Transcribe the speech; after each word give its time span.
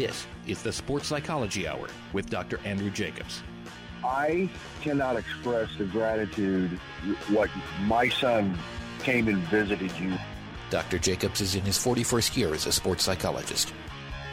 This 0.00 0.26
is 0.46 0.62
the 0.62 0.72
Sports 0.72 1.08
Psychology 1.08 1.68
Hour 1.68 1.86
with 2.14 2.30
Dr. 2.30 2.58
Andrew 2.64 2.88
Jacobs. 2.88 3.42
I 4.02 4.48
cannot 4.80 5.16
express 5.16 5.68
the 5.76 5.84
gratitude 5.84 6.70
what 7.28 7.50
my 7.82 8.08
son 8.08 8.58
came 9.02 9.28
and 9.28 9.36
visited 9.48 9.92
you. 9.98 10.16
Dr. 10.70 10.98
Jacobs 10.98 11.42
is 11.42 11.54
in 11.54 11.60
his 11.64 11.76
41st 11.76 12.34
year 12.34 12.54
as 12.54 12.64
a 12.64 12.72
sports 12.72 13.04
psychologist. 13.04 13.74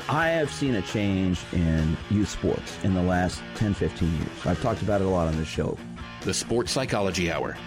I 0.08 0.30
have 0.30 0.50
seen 0.50 0.76
a 0.76 0.82
change 0.84 1.42
in 1.52 1.98
youth 2.10 2.30
sports 2.30 2.78
in 2.86 2.94
the 2.94 3.04
last 3.04 3.42
10, 3.56 3.74
15 3.74 4.10
years. 4.10 4.46
I've 4.46 4.62
talked 4.62 4.82
about 4.82 5.02
it 5.02 5.08
a 5.08 5.10
lot 5.10 5.28
on 5.28 5.36
this 5.36 5.50
show. 5.50 5.78
The 6.22 6.34
Sports 6.34 6.72
Psychology 6.72 7.30
Hour. 7.30 7.58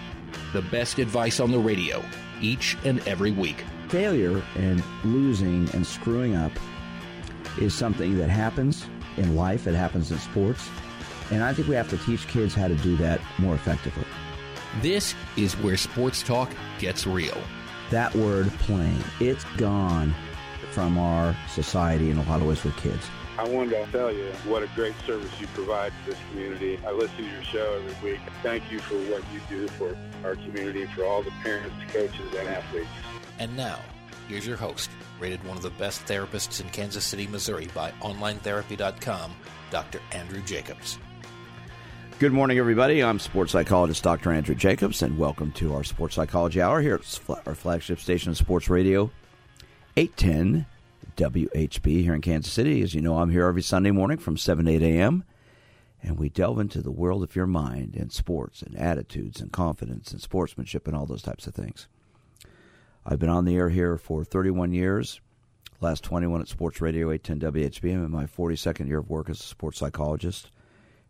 The 0.53 0.63
best 0.63 0.97
advice 0.97 1.39
on 1.39 1.51
the 1.51 1.59
radio 1.59 2.03
each 2.41 2.79
and 2.83 3.07
every 3.07 3.29
week. 3.29 3.63
Failure 3.89 4.41
and 4.55 4.83
losing 5.03 5.69
and 5.75 5.85
screwing 5.85 6.35
up 6.35 6.51
is 7.59 7.73
something 7.73 8.17
that 8.17 8.29
happens 8.29 8.85
in 9.17 9.35
life, 9.35 9.67
it 9.67 9.75
happens 9.75 10.11
in 10.11 10.17
sports. 10.19 10.69
And 11.31 11.43
I 11.43 11.53
think 11.53 11.67
we 11.67 11.75
have 11.75 11.89
to 11.89 11.97
teach 11.97 12.27
kids 12.27 12.53
how 12.53 12.67
to 12.67 12.75
do 12.75 12.95
that 12.97 13.21
more 13.37 13.55
effectively. 13.55 14.05
This 14.81 15.15
is 15.37 15.53
where 15.57 15.77
sports 15.77 16.23
talk 16.23 16.51
gets 16.79 17.05
real. 17.05 17.37
That 17.89 18.13
word 18.15 18.49
playing, 18.59 19.03
it's 19.19 19.43
gone 19.57 20.15
from 20.71 20.97
our 20.97 21.35
society 21.49 22.09
in 22.09 22.17
a 22.17 22.23
lot 22.23 22.41
of 22.41 22.47
ways 22.47 22.63
with 22.63 22.75
kids. 22.77 23.09
I 23.37 23.47
wanted 23.47 23.71
to 23.71 23.91
tell 23.91 24.13
you 24.13 24.31
what 24.45 24.61
a 24.61 24.67
great 24.75 24.93
service 25.05 25.31
you 25.39 25.47
provide 25.47 25.91
to 25.91 26.11
this 26.11 26.19
community. 26.29 26.79
I 26.85 26.91
listen 26.91 27.17
to 27.17 27.23
your 27.23 27.43
show 27.43 27.81
every 27.83 28.11
week. 28.11 28.19
Thank 28.43 28.71
you 28.71 28.79
for 28.79 28.95
what 29.11 29.23
you 29.33 29.41
do 29.49 29.67
for 29.69 29.97
our 30.23 30.35
community, 30.35 30.85
for 30.85 31.05
all 31.05 31.23
the 31.23 31.31
parents, 31.43 31.75
coaches, 31.91 32.33
and 32.37 32.47
athletes. 32.47 32.87
And 33.39 33.55
now, 33.57 33.79
here's 34.27 34.45
your 34.45 34.57
host, 34.57 34.89
rated 35.19 35.43
one 35.43 35.57
of 35.57 35.63
the 35.63 35.69
best 35.71 36.05
therapists 36.05 36.61
in 36.61 36.69
Kansas 36.69 37.05
City, 37.05 37.27
Missouri 37.27 37.67
by 37.73 37.91
OnlineTherapy.com, 38.01 39.35
Dr. 39.69 39.99
Andrew 40.11 40.41
Jacobs. 40.41 40.97
Good 42.19 42.33
morning, 42.33 42.59
everybody. 42.59 43.03
I'm 43.03 43.17
sports 43.17 43.51
psychologist 43.51 44.03
Dr. 44.03 44.31
Andrew 44.31 44.53
Jacobs, 44.53 45.01
and 45.01 45.17
welcome 45.17 45.51
to 45.53 45.73
our 45.73 45.83
Sports 45.83 46.15
Psychology 46.15 46.61
Hour 46.61 46.79
here 46.79 46.95
at 46.95 47.47
our 47.47 47.55
flagship 47.55 47.99
station, 47.99 48.29
of 48.29 48.37
Sports 48.37 48.69
Radio 48.69 49.09
810 49.97 50.67
WHB 51.17 52.03
here 52.03 52.13
in 52.13 52.21
Kansas 52.21 52.53
City. 52.53 52.81
As 52.81 52.93
you 52.93 53.01
know, 53.01 53.17
I'm 53.17 53.31
here 53.31 53.47
every 53.47 53.61
Sunday 53.61 53.91
morning 53.91 54.17
from 54.17 54.37
7 54.37 54.65
to 54.65 54.71
8 54.71 54.81
a.m., 54.81 55.23
and 56.03 56.17
we 56.17 56.29
delve 56.29 56.59
into 56.59 56.81
the 56.81 56.91
world 56.91 57.23
of 57.23 57.35
your 57.35 57.47
mind 57.47 57.95
and 57.95 58.11
sports 58.11 58.61
and 58.61 58.75
attitudes 58.77 59.41
and 59.41 59.51
confidence 59.51 60.11
and 60.11 60.21
sportsmanship 60.21 60.87
and 60.87 60.95
all 60.95 61.05
those 61.05 61.21
types 61.21 61.47
of 61.47 61.53
things. 61.53 61.87
I've 63.05 63.19
been 63.19 63.29
on 63.29 63.45
the 63.45 63.55
air 63.55 63.69
here 63.69 63.97
for 63.97 64.23
31 64.23 64.73
years, 64.73 65.21
last 65.79 66.03
21 66.03 66.41
at 66.41 66.47
Sports 66.47 66.81
Radio 66.81 67.11
810 67.11 67.51
WHB. 67.51 67.91
In 67.91 68.11
my 68.11 68.25
42nd 68.25 68.87
year 68.87 68.99
of 68.99 69.09
work 69.09 69.29
as 69.29 69.39
a 69.39 69.43
sports 69.43 69.79
psychologist, 69.79 70.51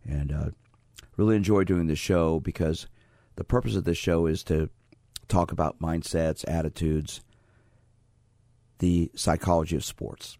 and 0.05 0.31
uh, 0.31 0.49
really 1.17 1.35
enjoy 1.35 1.65
doing 1.65 1.87
this 1.87 1.99
show 1.99 2.39
because 2.39 2.87
the 3.35 3.43
purpose 3.43 3.75
of 3.75 3.83
this 3.83 3.97
show 3.97 4.25
is 4.25 4.41
to 4.43 4.69
talk 5.27 5.51
about 5.51 5.79
mindsets, 5.79 6.47
attitudes, 6.47 7.21
the 8.79 9.11
psychology 9.13 9.75
of 9.75 9.83
sports. 9.83 10.37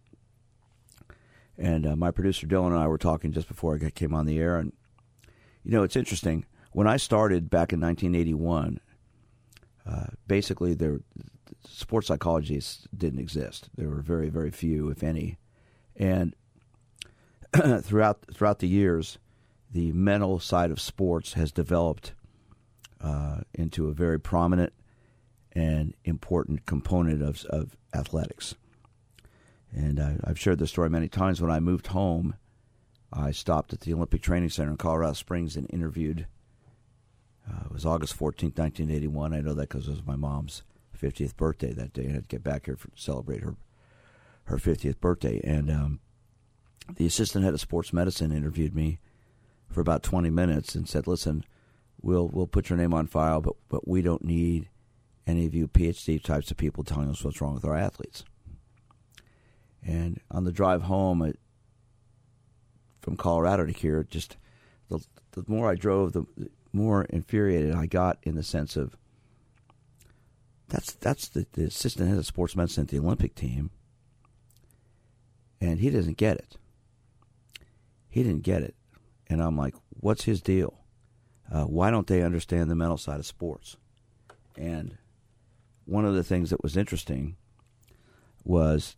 And 1.58 1.86
uh, 1.86 1.96
my 1.96 2.10
producer 2.10 2.46
Dylan 2.46 2.68
and 2.68 2.78
I 2.78 2.88
were 2.88 2.98
talking 2.98 3.30
just 3.30 3.46
before 3.46 3.78
I 3.82 3.90
came 3.90 4.14
on 4.14 4.24
the 4.24 4.38
air, 4.38 4.56
and 4.56 4.72
you 5.64 5.70
know 5.70 5.82
it's 5.82 5.96
interesting. 5.96 6.46
When 6.72 6.86
I 6.86 6.96
started 6.96 7.50
back 7.50 7.74
in 7.74 7.80
1981, 7.80 8.80
uh, 9.86 10.06
basically 10.26 10.74
there 10.74 11.00
sports 11.68 12.08
psychologists 12.08 12.86
didn't 12.96 13.20
exist. 13.20 13.68
There 13.76 13.88
were 13.88 14.02
very 14.02 14.28
very 14.28 14.50
few, 14.50 14.88
if 14.88 15.02
any, 15.02 15.38
and 15.96 16.34
throughout 17.80 18.24
throughout 18.32 18.60
the 18.60 18.68
years, 18.68 19.18
the 19.70 19.92
mental 19.92 20.38
side 20.38 20.70
of 20.70 20.80
sports 20.80 21.34
has 21.34 21.52
developed 21.52 22.12
uh, 23.00 23.40
into 23.54 23.88
a 23.88 23.92
very 23.92 24.20
prominent 24.20 24.72
and 25.52 25.94
important 26.04 26.64
component 26.66 27.22
of, 27.22 27.44
of 27.46 27.76
athletics. 27.94 28.54
And 29.74 30.00
I, 30.00 30.16
I've 30.24 30.38
shared 30.38 30.58
this 30.58 30.70
story 30.70 30.90
many 30.90 31.08
times. 31.08 31.40
When 31.40 31.50
I 31.50 31.60
moved 31.60 31.88
home, 31.88 32.34
I 33.12 33.32
stopped 33.32 33.72
at 33.72 33.80
the 33.80 33.92
Olympic 33.92 34.22
Training 34.22 34.50
Center 34.50 34.70
in 34.70 34.76
Colorado 34.76 35.12
Springs 35.14 35.56
and 35.56 35.66
interviewed. 35.70 36.26
Uh, 37.48 37.64
it 37.64 37.72
was 37.72 37.84
August 37.84 38.18
14th, 38.18 38.58
1981. 38.58 39.32
I 39.32 39.40
know 39.40 39.54
that 39.54 39.68
because 39.68 39.88
it 39.88 39.92
was 39.92 40.06
my 40.06 40.16
mom's 40.16 40.62
50th 41.00 41.36
birthday 41.36 41.72
that 41.72 41.92
day. 41.92 42.08
I 42.08 42.12
had 42.12 42.22
to 42.24 42.28
get 42.28 42.44
back 42.44 42.66
here 42.66 42.76
for, 42.76 42.88
to 42.88 43.00
celebrate 43.00 43.42
her 43.42 43.56
her 44.44 44.56
50th 44.56 45.00
birthday. 45.00 45.40
And 45.44 45.70
um, 45.70 46.00
the 46.96 47.06
assistant 47.06 47.44
head 47.44 47.54
of 47.54 47.60
sports 47.60 47.92
medicine 47.92 48.32
interviewed 48.32 48.74
me 48.74 48.98
for 49.68 49.80
about 49.80 50.02
20 50.02 50.30
minutes 50.30 50.74
and 50.74 50.88
said, 50.88 51.06
"Listen, 51.06 51.44
we'll 52.00 52.28
we'll 52.28 52.46
put 52.46 52.68
your 52.68 52.76
name 52.76 52.94
on 52.94 53.06
file, 53.06 53.40
but 53.40 53.54
but 53.68 53.86
we 53.86 54.02
don't 54.02 54.24
need 54.24 54.68
any 55.26 55.46
of 55.46 55.54
you 55.54 55.68
PhD 55.68 56.22
types 56.22 56.50
of 56.50 56.56
people 56.56 56.84
telling 56.84 57.08
us 57.08 57.24
what's 57.24 57.40
wrong 57.40 57.54
with 57.54 57.64
our 57.64 57.76
athletes." 57.76 58.24
And 59.84 60.20
on 60.30 60.44
the 60.44 60.52
drive 60.52 60.82
home 60.82 61.22
it, 61.22 61.38
from 63.00 63.16
Colorado 63.16 63.66
to 63.66 63.72
here, 63.72 64.04
just 64.08 64.36
the, 64.88 65.04
the 65.32 65.44
more 65.48 65.68
I 65.68 65.74
drove, 65.74 66.12
the 66.12 66.24
more 66.72 67.04
infuriated 67.04 67.74
I 67.74 67.86
got 67.86 68.18
in 68.22 68.34
the 68.34 68.42
sense 68.42 68.76
of 68.76 68.96
that's 70.68 70.92
that's 70.94 71.28
the, 71.28 71.46
the 71.52 71.64
assistant 71.64 72.08
head 72.08 72.18
of 72.18 72.26
sports 72.26 72.56
medicine 72.56 72.84
at 72.84 72.88
the 72.88 72.98
Olympic 72.98 73.34
team, 73.34 73.70
and 75.60 75.80
he 75.80 75.90
doesn't 75.90 76.16
get 76.16 76.38
it. 76.38 76.56
He 78.08 78.22
didn't 78.22 78.42
get 78.42 78.62
it, 78.62 78.74
and 79.28 79.42
I'm 79.42 79.56
like, 79.56 79.74
what's 79.90 80.24
his 80.24 80.40
deal? 80.40 80.78
Uh, 81.52 81.64
why 81.64 81.90
don't 81.90 82.06
they 82.06 82.22
understand 82.22 82.70
the 82.70 82.74
mental 82.74 82.96
side 82.96 83.18
of 83.18 83.26
sports? 83.26 83.76
And 84.56 84.96
one 85.84 86.06
of 86.06 86.14
the 86.14 86.24
things 86.24 86.50
that 86.50 86.62
was 86.62 86.76
interesting 86.76 87.36
was 88.44 88.96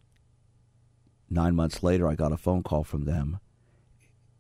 nine 1.29 1.57
months 1.57 1.83
later, 1.83 2.07
I 2.07 2.15
got 2.15 2.33
a 2.33 2.37
phone 2.37 2.63
call 2.63 2.85
from 2.85 3.05
them, 3.05 3.41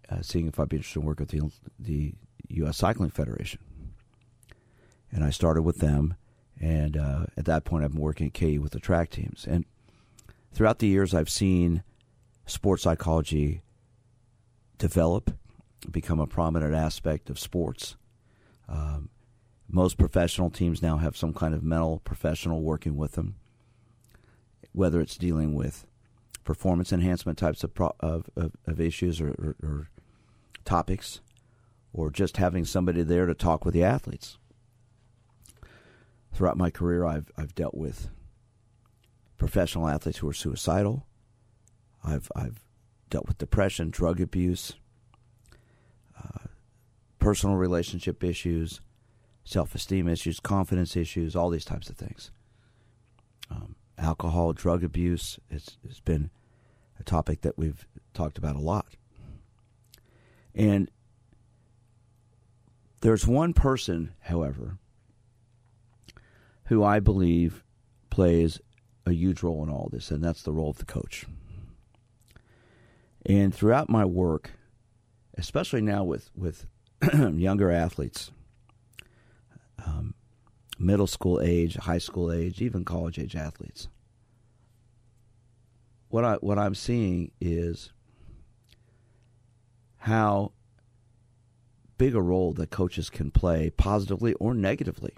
uh, 0.08 0.22
seeing 0.22 0.46
if 0.46 0.60
I'd 0.60 0.68
be 0.68 0.76
interested 0.76 1.00
in 1.00 1.06
working 1.06 1.26
with 1.26 1.30
the, 1.30 1.50
the 1.78 2.14
U.S. 2.48 2.76
Cycling 2.76 3.10
Federation. 3.10 3.60
And 5.10 5.24
I 5.24 5.30
started 5.30 5.62
with 5.62 5.78
them, 5.78 6.14
and 6.60 6.96
uh, 6.96 7.26
at 7.36 7.44
that 7.44 7.64
point, 7.64 7.84
I've 7.84 7.92
been 7.92 8.00
working 8.00 8.26
at 8.26 8.34
KU 8.34 8.60
with 8.60 8.72
the 8.72 8.80
track 8.80 9.10
teams. 9.10 9.46
And 9.48 9.64
throughout 10.52 10.78
the 10.78 10.88
years, 10.88 11.14
I've 11.14 11.30
seen 11.30 11.82
sports 12.46 12.82
psychology 12.82 13.62
develop, 14.78 15.30
become 15.90 16.20
a 16.20 16.26
prominent 16.26 16.74
aspect 16.74 17.30
of 17.30 17.38
sports. 17.38 17.96
Um, 18.68 19.10
most 19.68 19.98
professional 19.98 20.50
teams 20.50 20.82
now 20.82 20.98
have 20.98 21.16
some 21.16 21.32
kind 21.32 21.54
of 21.54 21.62
mental 21.62 22.00
professional 22.00 22.62
working 22.62 22.96
with 22.96 23.12
them, 23.12 23.36
whether 24.72 25.00
it's 25.00 25.16
dealing 25.16 25.54
with 25.54 25.86
performance 26.44 26.92
enhancement 26.92 27.38
types 27.38 27.64
of 27.64 27.74
pro- 27.74 27.94
of, 28.00 28.28
of, 28.36 28.52
of, 28.66 28.80
issues 28.80 29.20
or, 29.20 29.30
or, 29.30 29.56
or 29.62 29.90
topics, 30.64 31.20
or 31.94 32.10
just 32.10 32.36
having 32.36 32.64
somebody 32.64 33.02
there 33.02 33.24
to 33.24 33.34
talk 33.34 33.64
with 33.64 33.72
the 33.72 33.84
athletes. 33.84 34.36
Throughout 36.34 36.58
my 36.58 36.68
career, 36.70 37.06
I've 37.06 37.30
I've 37.38 37.54
dealt 37.54 37.74
with 37.74 38.10
professional 39.38 39.88
athletes 39.88 40.18
who 40.18 40.28
are 40.28 40.34
suicidal. 40.34 41.06
I've 42.02 42.30
I've 42.34 42.60
dealt 43.08 43.28
with 43.28 43.38
depression, 43.38 43.90
drug 43.90 44.20
abuse, 44.20 44.74
uh, 46.18 46.48
personal 47.20 47.54
relationship 47.54 48.24
issues, 48.24 48.80
self 49.44 49.72
esteem 49.76 50.08
issues, 50.08 50.40
confidence 50.40 50.96
issues, 50.96 51.36
all 51.36 51.50
these 51.50 51.64
types 51.64 51.88
of 51.88 51.96
things. 51.96 52.32
Um, 53.48 53.76
alcohol, 53.96 54.52
drug 54.52 54.82
abuse 54.82 55.38
has, 55.52 55.78
has 55.86 56.00
been 56.00 56.30
a 56.98 57.04
topic 57.04 57.42
that 57.42 57.56
we've 57.56 57.86
talked 58.12 58.38
about 58.38 58.56
a 58.56 58.60
lot. 58.60 58.86
And 60.56 60.90
there's 63.04 63.26
one 63.26 63.52
person, 63.52 64.14
however, 64.22 64.78
who 66.68 66.82
I 66.82 67.00
believe 67.00 67.62
plays 68.08 68.58
a 69.04 69.12
huge 69.12 69.42
role 69.42 69.62
in 69.62 69.68
all 69.68 69.90
this, 69.92 70.10
and 70.10 70.24
that's 70.24 70.42
the 70.42 70.52
role 70.52 70.70
of 70.70 70.78
the 70.78 70.86
coach. 70.86 71.26
And 73.26 73.54
throughout 73.54 73.90
my 73.90 74.06
work, 74.06 74.52
especially 75.36 75.82
now 75.82 76.02
with, 76.02 76.30
with 76.34 76.64
younger 77.12 77.70
athletes, 77.70 78.30
um, 79.84 80.14
middle 80.78 81.06
school 81.06 81.42
age, 81.42 81.76
high 81.76 81.98
school 81.98 82.32
age, 82.32 82.62
even 82.62 82.86
college 82.86 83.18
age 83.18 83.36
athletes. 83.36 83.88
What 86.08 86.24
I 86.24 86.36
what 86.36 86.58
I'm 86.58 86.74
seeing 86.74 87.32
is 87.38 87.92
how 89.98 90.53
big 91.98 92.14
a 92.14 92.22
role 92.22 92.52
that 92.54 92.70
coaches 92.70 93.10
can 93.10 93.30
play 93.30 93.70
positively 93.70 94.34
or 94.34 94.54
negatively 94.54 95.14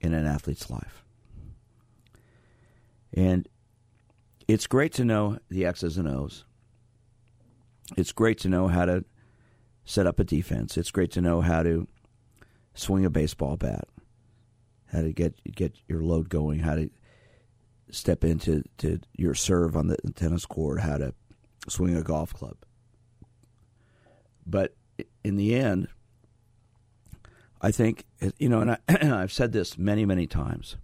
in 0.00 0.14
an 0.14 0.26
athlete's 0.26 0.70
life. 0.70 1.04
And 3.12 3.48
it's 4.46 4.66
great 4.66 4.92
to 4.94 5.04
know 5.04 5.38
the 5.48 5.64
X's 5.64 5.96
and 5.96 6.08
O's. 6.08 6.44
it's 7.96 8.12
great 8.12 8.38
to 8.38 8.48
know 8.48 8.68
how 8.68 8.84
to 8.84 9.04
set 9.84 10.06
up 10.06 10.18
a 10.18 10.24
defense. 10.24 10.76
It's 10.76 10.90
great 10.90 11.12
to 11.12 11.20
know 11.20 11.40
how 11.40 11.62
to 11.62 11.86
swing 12.74 13.04
a 13.04 13.10
baseball 13.10 13.56
bat, 13.56 13.88
how 14.92 15.02
to 15.02 15.12
get 15.12 15.34
get 15.54 15.76
your 15.88 16.02
load 16.02 16.28
going, 16.28 16.60
how 16.60 16.74
to 16.74 16.90
step 17.90 18.24
into 18.24 18.62
to 18.78 19.00
your 19.16 19.34
serve 19.34 19.76
on 19.76 19.86
the 19.86 19.96
tennis 20.14 20.46
court, 20.46 20.80
how 20.80 20.98
to 20.98 21.14
swing 21.68 21.96
a 21.96 22.02
golf 22.02 22.34
club. 22.34 22.56
But 24.44 24.75
in 25.26 25.34
the 25.34 25.56
end, 25.56 25.88
I 27.60 27.72
think 27.72 28.04
you 28.38 28.48
know, 28.48 28.60
and 28.60 28.70
I, 28.70 28.78
I've 28.88 29.32
said 29.32 29.50
this 29.50 29.76
many, 29.76 30.04
many 30.04 30.28
times. 30.28 30.76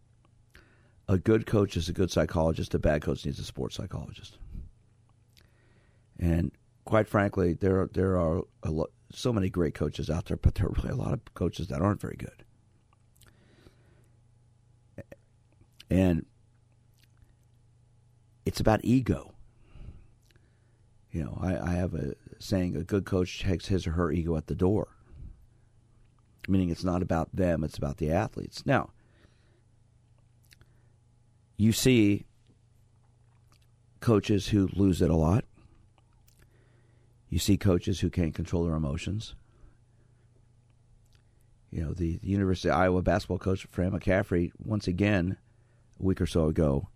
A 1.08 1.16
good 1.16 1.46
coach 1.46 1.76
is 1.76 1.88
a 1.88 1.92
good 1.92 2.10
psychologist. 2.10 2.74
A 2.74 2.78
bad 2.80 3.02
coach 3.02 3.24
needs 3.24 3.38
a 3.38 3.44
sports 3.44 3.76
psychologist. 3.76 4.38
And 6.18 6.50
quite 6.84 7.06
frankly, 7.06 7.52
there 7.52 7.88
there 7.92 8.18
are 8.18 8.42
lo- 8.66 8.90
so 9.12 9.32
many 9.32 9.48
great 9.48 9.74
coaches 9.74 10.10
out 10.10 10.24
there, 10.24 10.36
but 10.36 10.56
there 10.56 10.66
are 10.66 10.74
really 10.76 10.90
a 10.90 10.96
lot 10.96 11.12
of 11.12 11.20
coaches 11.34 11.68
that 11.68 11.80
aren't 11.80 12.00
very 12.00 12.16
good. 12.16 12.44
And 15.88 16.26
it's 18.44 18.58
about 18.58 18.80
ego. 18.82 19.34
You 21.12 21.24
know, 21.24 21.38
I, 21.40 21.58
I 21.58 21.70
have 21.74 21.94
a 21.94 22.14
saying: 22.42 22.76
a 22.76 22.84
good 22.84 23.04
coach 23.04 23.40
takes 23.40 23.66
his 23.66 23.86
or 23.86 23.92
her 23.92 24.10
ego 24.10 24.36
at 24.36 24.46
the 24.46 24.54
door. 24.54 24.88
Meaning, 26.48 26.70
it's 26.70 26.84
not 26.84 27.02
about 27.02 27.34
them; 27.34 27.64
it's 27.64 27.78
about 27.78 27.98
the 27.98 28.10
athletes. 28.10 28.64
Now, 28.66 28.90
you 31.56 31.72
see 31.72 32.26
coaches 34.00 34.48
who 34.48 34.68
lose 34.74 35.00
it 35.00 35.10
a 35.10 35.16
lot 35.16 35.44
you 37.32 37.38
see 37.38 37.56
coaches 37.56 38.00
who 38.00 38.10
can't 38.10 38.34
control 38.34 38.64
their 38.64 38.74
emotions. 38.74 39.34
You 41.70 41.82
know, 41.82 41.94
the, 41.94 42.18
the 42.18 42.28
University 42.28 42.68
of 42.68 42.76
Iowa 42.76 43.00
basketball 43.00 43.38
coach, 43.38 43.66
Fran 43.70 43.92
McCaffery, 43.92 44.52
once 44.62 44.86
again, 44.86 45.38
a 45.98 46.02
week 46.02 46.20
or 46.20 46.26
so 46.26 46.48
ago, 46.48 46.90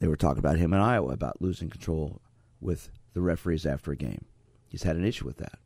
they 0.00 0.08
were 0.08 0.16
talking 0.16 0.40
about 0.40 0.58
him 0.58 0.72
in 0.72 0.80
Iowa 0.80 1.12
about 1.12 1.40
losing 1.40 1.70
control 1.70 2.20
with 2.60 2.90
the 3.16 3.22
referees 3.22 3.64
after 3.64 3.92
a 3.92 3.96
game. 3.96 4.26
He's 4.68 4.82
had 4.82 4.96
an 4.96 5.04
issue 5.04 5.24
with 5.24 5.38
that. 5.38 5.58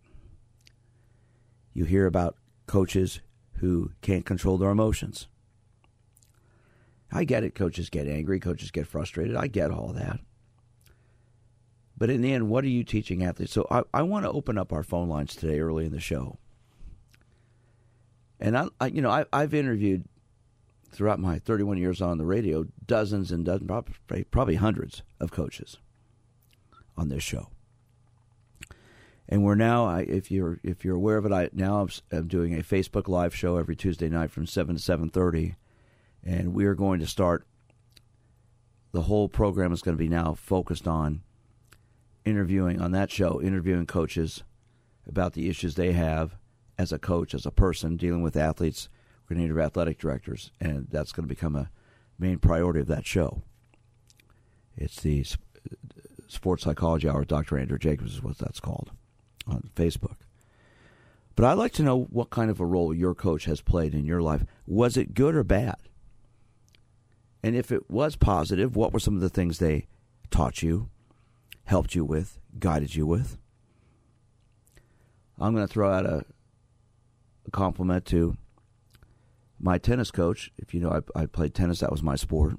You 1.74 1.84
hear 1.84 2.06
about 2.06 2.36
coaches 2.68 3.20
who 3.56 3.90
can't 4.02 4.24
control 4.24 4.56
their 4.56 4.70
emotions. 4.70 5.26
I 7.10 7.24
get 7.24 7.42
it. 7.42 7.56
Coaches 7.56 7.90
get 7.90 8.06
angry. 8.06 8.38
Coaches 8.38 8.70
get 8.70 8.86
frustrated. 8.86 9.34
I 9.34 9.48
get 9.48 9.72
all 9.72 9.92
that. 9.94 10.20
But 11.98 12.08
in 12.08 12.22
the 12.22 12.32
end, 12.32 12.48
what 12.48 12.62
are 12.62 12.68
you 12.68 12.84
teaching 12.84 13.24
athletes? 13.24 13.52
So 13.52 13.66
I, 13.68 13.82
I 13.92 14.02
want 14.02 14.24
to 14.24 14.30
open 14.30 14.56
up 14.56 14.72
our 14.72 14.84
phone 14.84 15.08
lines 15.08 15.34
today 15.34 15.58
early 15.58 15.84
in 15.84 15.92
the 15.92 15.98
show. 15.98 16.38
And 18.38 18.56
I, 18.56 18.68
I 18.80 18.86
you 18.86 19.02
know, 19.02 19.10
I, 19.10 19.24
I've 19.32 19.54
interviewed 19.54 20.04
throughout 20.92 21.18
my 21.18 21.40
31 21.40 21.78
years 21.78 22.00
on 22.00 22.18
the 22.18 22.24
radio 22.24 22.66
dozens 22.86 23.32
and 23.32 23.44
dozens, 23.44 23.66
probably, 23.66 24.22
probably 24.22 24.54
hundreds 24.54 25.02
of 25.18 25.32
coaches 25.32 25.78
on 27.00 27.08
this 27.08 27.22
show. 27.22 27.48
And 29.26 29.42
we're 29.42 29.54
now, 29.54 29.88
if 29.96 30.30
you're 30.30 30.60
if 30.62 30.84
you're 30.84 30.96
aware 30.96 31.16
of 31.16 31.24
it, 31.24 31.32
I 31.32 31.48
now 31.52 31.86
I'm 32.12 32.26
doing 32.26 32.52
a 32.52 32.62
Facebook 32.62 33.08
Live 33.08 33.34
show 33.34 33.56
every 33.56 33.76
Tuesday 33.76 34.08
night 34.08 34.30
from 34.30 34.44
seven 34.44 34.76
to 34.76 34.82
seven 34.82 35.08
thirty, 35.08 35.54
and 36.22 36.52
we 36.52 36.66
are 36.66 36.74
going 36.74 37.00
to 37.00 37.06
start. 37.06 37.46
The 38.92 39.02
whole 39.02 39.28
program 39.28 39.72
is 39.72 39.82
going 39.82 39.96
to 39.96 40.02
be 40.02 40.08
now 40.08 40.34
focused 40.34 40.88
on 40.88 41.22
interviewing 42.24 42.82
on 42.82 42.90
that 42.90 43.10
show, 43.10 43.40
interviewing 43.40 43.86
coaches 43.86 44.42
about 45.06 45.32
the 45.34 45.48
issues 45.48 45.76
they 45.76 45.92
have 45.92 46.36
as 46.76 46.92
a 46.92 46.98
coach, 46.98 47.32
as 47.32 47.46
a 47.46 47.52
person 47.52 47.96
dealing 47.96 48.22
with 48.22 48.36
athletes, 48.36 48.88
coordinator 49.28 49.60
athletic 49.60 49.98
directors, 49.98 50.50
and 50.60 50.88
that's 50.90 51.12
going 51.12 51.26
to 51.26 51.34
become 51.34 51.54
a 51.54 51.70
main 52.18 52.38
priority 52.38 52.80
of 52.80 52.88
that 52.88 53.06
show. 53.06 53.42
It's 54.76 55.00
the 55.00 55.24
Sports 56.30 56.64
Psychology 56.64 57.08
Hour 57.08 57.24
Dr. 57.24 57.58
Andrew 57.58 57.78
Jacobs 57.78 58.14
is 58.14 58.22
what 58.22 58.38
that's 58.38 58.60
called 58.60 58.90
on 59.46 59.70
Facebook. 59.74 60.16
But 61.36 61.44
I'd 61.44 61.58
like 61.58 61.72
to 61.72 61.82
know 61.82 62.04
what 62.10 62.30
kind 62.30 62.50
of 62.50 62.60
a 62.60 62.66
role 62.66 62.94
your 62.94 63.14
coach 63.14 63.44
has 63.46 63.60
played 63.60 63.94
in 63.94 64.04
your 64.04 64.20
life. 64.20 64.44
Was 64.66 64.96
it 64.96 65.14
good 65.14 65.34
or 65.34 65.44
bad? 65.44 65.76
And 67.42 67.56
if 67.56 67.72
it 67.72 67.90
was 67.90 68.16
positive, 68.16 68.76
what 68.76 68.92
were 68.92 69.00
some 69.00 69.14
of 69.14 69.20
the 69.20 69.30
things 69.30 69.58
they 69.58 69.86
taught 70.30 70.62
you? 70.62 70.90
helped 71.70 71.94
you 71.94 72.04
with, 72.04 72.40
guided 72.58 72.96
you 72.96 73.06
with. 73.06 73.38
I'm 75.38 75.54
going 75.54 75.64
to 75.64 75.72
throw 75.72 75.92
out 75.92 76.04
a, 76.04 76.24
a 77.46 77.50
compliment 77.52 78.04
to 78.06 78.36
my 79.60 79.78
tennis 79.78 80.10
coach. 80.10 80.50
If 80.58 80.74
you 80.74 80.80
know, 80.80 81.00
I, 81.14 81.20
I 81.20 81.26
played 81.26 81.54
tennis, 81.54 81.78
that 81.78 81.92
was 81.92 82.02
my 82.02 82.16
sport. 82.16 82.54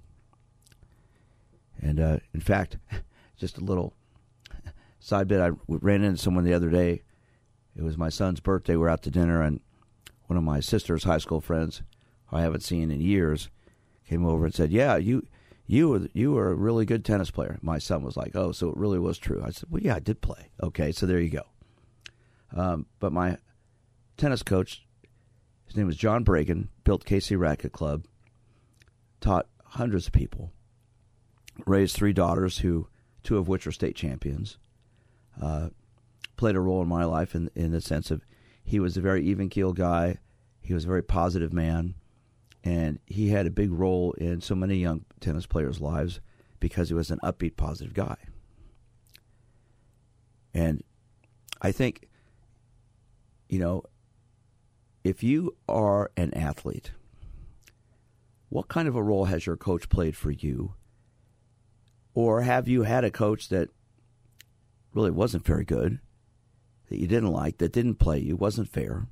And 1.82 2.00
uh, 2.00 2.18
in 2.34 2.40
fact, 2.40 2.78
just 3.42 3.58
a 3.58 3.66
little 3.66 3.94
side 5.00 5.28
bit, 5.28 5.42
I 5.42 5.50
ran 5.68 6.04
into 6.04 6.22
someone 6.22 6.46
the 6.46 6.54
other 6.54 6.70
day. 6.70 7.02
It 7.76 7.84
was 7.84 7.98
my 7.98 8.10
son's 8.10 8.40
birthday. 8.40 8.76
We 8.76 8.86
are 8.86 8.90
out 8.90 9.02
to 9.04 9.12
dinner, 9.12 9.42
and 9.42 9.60
one 10.28 10.38
of 10.38 10.44
my 10.44 10.60
sister's 10.60 11.04
high 11.04 11.18
school 11.18 11.42
friends, 11.42 11.82
I 12.32 12.42
haven't 12.42 12.64
seen 12.64 12.92
in 12.92 13.02
years, 13.02 13.50
came 14.08 14.26
over 14.26 14.46
and 14.46 14.54
said, 14.54 14.72
"Yeah, 14.72 14.98
you 14.98 15.26
you 15.66 15.90
were 15.90 16.08
you 16.14 16.34
were 16.34 16.52
a 16.52 16.56
really 16.56 16.86
good 16.86 17.04
tennis 17.04 17.32
player. 17.32 17.58
My 17.62 17.78
son 17.78 18.04
was 18.04 18.18
like, 18.18 18.36
oh, 18.36 18.52
so 18.52 18.70
it 18.70 18.78
really 18.78 19.00
was 19.00 19.18
true. 19.18 19.42
I 19.44 19.52
said, 19.52 19.70
well, 19.70 19.82
yeah, 19.82 19.96
I 19.96 20.00
did 20.00 20.22
play. 20.22 20.50
Okay, 20.62 20.92
so 20.92 21.06
there 21.06 21.20
you 21.20 21.30
go. 21.30 21.44
Um, 22.54 22.86
but 23.00 23.14
my 23.14 23.38
tennis 24.18 24.44
coach, 24.44 24.86
his 25.66 25.78
name 25.78 25.88
was 25.88 25.96
John 25.96 26.26
Bragan, 26.26 26.68
built 26.84 27.06
KC 27.06 27.40
Racket 27.40 27.72
Club, 27.72 28.06
taught 29.22 29.48
hundreds 29.64 30.08
of 30.08 30.14
people, 30.14 30.52
raised 31.66 31.96
three 31.96 32.14
daughters 32.14 32.58
who 32.60 32.90
two 33.24 33.38
of 33.38 33.48
which 33.48 33.68
are 33.68 33.72
state 33.72 33.96
champions. 33.96 34.58
Uh, 35.42 35.70
played 36.38 36.56
a 36.56 36.60
role 36.60 36.82
in 36.82 36.88
my 36.88 37.06
life 37.06 37.36
in 37.36 37.50
in 37.56 37.72
the 37.72 37.82
sense 37.82 38.12
of 38.12 38.26
he 38.64 38.80
was 38.80 38.98
a 38.98 39.02
very 39.02 39.24
even 39.24 39.50
keel 39.50 39.74
guy. 39.74 40.18
He 40.62 40.74
was 40.74 40.84
a 40.84 40.88
very 40.88 41.04
positive 41.04 41.54
man 41.54 41.96
and 42.64 43.00
he 43.06 43.30
had 43.30 43.48
a 43.48 43.52
big 43.52 43.72
role 43.72 44.14
in 44.14 44.42
so 44.42 44.56
many 44.56 44.76
young 44.76 45.06
tennis 45.20 45.46
players' 45.46 45.82
lives 45.82 46.20
because 46.60 46.90
he 46.90 46.94
was 46.94 47.10
an 47.10 47.20
upbeat, 47.24 47.58
positive 47.58 47.94
guy. 47.94 48.16
And 50.54 50.84
I 51.62 51.72
think, 51.72 52.08
you 53.50 53.60
know, 53.60 53.84
if 55.04 55.24
you 55.24 55.56
are 55.68 56.12
an 56.16 56.34
athlete, 56.36 56.92
what 58.50 58.68
kind 58.68 58.88
of 58.88 58.96
a 58.96 59.02
role 59.02 59.26
has 59.26 59.46
your 59.46 59.58
coach 59.58 59.90
played 59.90 60.16
for 60.16 60.30
you? 60.30 60.76
Or 62.14 62.42
have 62.42 62.68
you 62.68 62.84
had 62.84 63.04
a 63.04 63.12
coach 63.12 63.50
that 63.50 63.70
really 64.94 65.12
wasn't 65.12 65.46
very 65.46 65.64
good, 65.64 66.00
that 66.90 67.00
you 67.00 67.08
didn't 67.08 67.32
like, 67.32 67.58
that 67.60 67.72
didn't 67.72 67.96
play 67.96 68.20
you, 68.20 68.36
wasn't 68.36 68.70
fair? 68.70 69.08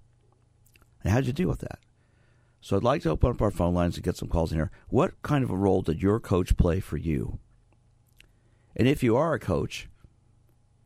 And 1.04 1.14
how'd 1.14 1.26
you 1.26 1.34
deal 1.34 1.48
with 1.48 1.60
that? 1.60 1.80
So 2.62 2.76
I'd 2.76 2.84
like 2.84 3.04
to 3.04 3.12
open 3.12 3.32
up 3.32 3.42
our 3.42 3.52
phone 3.52 3.74
lines 3.74 3.96
and 3.96 4.04
get 4.04 4.18
some 4.18 4.28
calls 4.28 4.52
in 4.52 4.58
here. 4.58 4.72
What 4.90 5.22
kind 5.22 5.44
of 5.44 5.50
a 5.50 5.56
role 5.56 5.82
did 5.82 6.02
your 6.02 6.20
coach 6.20 6.58
play 6.58 6.82
for 6.82 6.98
you? 6.98 7.40
And 8.76 8.88
if 8.88 9.02
you 9.02 9.16
are 9.16 9.34
a 9.34 9.40
coach, 9.40 9.88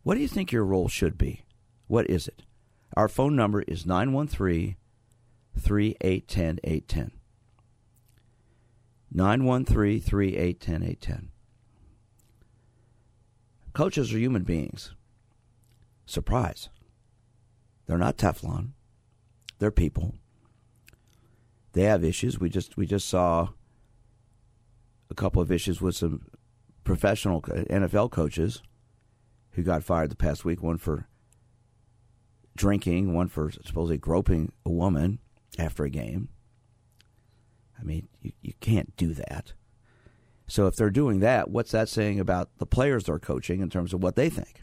what 0.04 0.16
do 0.16 0.22
you 0.22 0.28
think 0.28 0.52
your 0.52 0.66
role 0.66 0.88
should 0.88 1.18
be? 1.18 1.46
What 1.88 2.10
is 2.10 2.28
it? 2.28 2.44
Our 2.96 3.08
phone 3.08 3.36
number 3.36 3.64
is 3.64 3.86
913 3.86 4.76
3810 5.58 6.60
810. 6.64 7.12
913 9.12 10.02
3810 10.02 10.84
810. 10.84 11.33
Coaches 13.74 14.14
are 14.14 14.20
human 14.20 14.44
beings. 14.44 14.94
Surprise. 16.06 16.70
They're 17.86 17.98
not 17.98 18.18
Teflon. 18.18 18.70
They're 19.60 19.72
people 19.72 20.16
they 21.74 21.84
have 21.84 22.04
issues. 22.04 22.40
We 22.40 22.50
just 22.50 22.78
we 22.78 22.86
just 22.86 23.10
saw 23.10 23.50
a 25.10 25.16
couple 25.16 25.42
of 25.42 25.52
issues 25.52 25.82
with 25.82 25.96
some 25.96 26.22
professional 26.84 27.42
NFL 27.42 28.12
coaches 28.12 28.62
who 29.52 29.64
got 29.64 29.84
fired 29.84 30.12
the 30.12 30.16
past 30.16 30.46
week. 30.46 30.64
One 30.64 30.78
for 30.78 31.08
drinking, 32.56 33.14
one 33.14 33.28
for 33.28 33.52
supposedly 33.52 33.98
groping 33.98 34.52
a 34.66 34.70
woman 34.70 35.20
after 35.60 35.84
a 35.84 35.90
game. 35.90 36.30
I 37.80 37.84
mean, 37.84 38.08
you, 38.22 38.32
you 38.42 38.54
can't 38.62 38.96
do 38.96 39.14
that. 39.16 39.54
So 40.48 40.68
if 40.68 40.76
they're 40.76 40.90
doing 40.90 41.20
that, 41.22 41.50
what's 41.50 41.72
that 41.72 41.90
saying 41.90 42.20
about 42.20 42.50
the 42.58 42.66
players 42.66 43.06
they're 43.06 43.20
coaching 43.20 43.62
in 43.62 43.70
terms 43.70 43.94
of 43.94 44.04
what 44.04 44.16
they 44.16 44.30
think? 44.30 44.62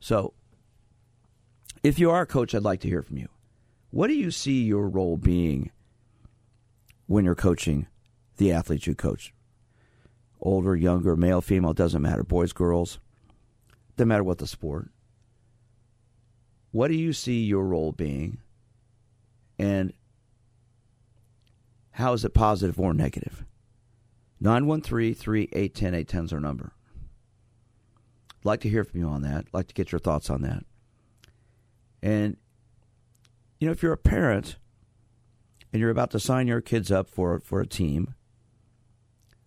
So 0.00 0.34
if 1.82 1.98
you 1.98 2.10
are 2.10 2.22
a 2.22 2.26
coach, 2.26 2.54
I'd 2.54 2.62
like 2.62 2.80
to 2.80 2.88
hear 2.88 3.02
from 3.02 3.18
you. 3.18 3.28
What 3.90 4.08
do 4.08 4.14
you 4.14 4.30
see 4.30 4.64
your 4.64 4.88
role 4.88 5.16
being 5.16 5.70
when 7.06 7.24
you're 7.24 7.34
coaching 7.34 7.86
the 8.36 8.52
athletes 8.52 8.86
you 8.86 8.94
coach? 8.94 9.32
Older, 10.40 10.74
younger, 10.74 11.16
male, 11.16 11.40
female, 11.40 11.72
doesn't 11.72 12.02
matter. 12.02 12.22
Boys, 12.22 12.52
girls. 12.52 12.98
doesn't 13.96 14.08
matter 14.08 14.24
what 14.24 14.38
the 14.38 14.46
sport. 14.46 14.90
What 16.72 16.88
do 16.88 16.94
you 16.94 17.12
see 17.12 17.44
your 17.44 17.64
role 17.64 17.92
being? 17.92 18.38
And 19.58 19.92
how 21.92 22.12
is 22.12 22.24
it 22.24 22.34
positive 22.34 22.80
or 22.80 22.92
negative? 22.92 23.44
913 24.44 25.14
3810 25.14 25.94
810 25.94 26.24
is 26.26 26.32
our 26.34 26.38
number. 26.38 26.72
I'd 28.30 28.44
like 28.44 28.60
to 28.60 28.68
hear 28.68 28.84
from 28.84 29.00
you 29.00 29.06
on 29.08 29.22
that. 29.22 29.46
I'd 29.46 29.54
like 29.54 29.68
to 29.68 29.74
get 29.74 29.90
your 29.90 29.98
thoughts 29.98 30.28
on 30.28 30.42
that. 30.42 30.64
And, 32.02 32.36
you 33.58 33.66
know, 33.66 33.72
if 33.72 33.82
you're 33.82 33.94
a 33.94 33.96
parent 33.96 34.56
and 35.72 35.80
you're 35.80 35.88
about 35.88 36.10
to 36.10 36.20
sign 36.20 36.46
your 36.46 36.60
kids 36.60 36.92
up 36.92 37.08
for, 37.08 37.40
for 37.40 37.62
a 37.62 37.66
team, 37.66 38.14